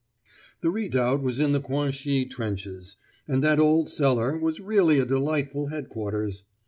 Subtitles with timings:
[0.61, 5.67] The redoubt was in the Cuinchy trenches, and that old cellar was really a delightful
[5.67, 6.43] headquarters.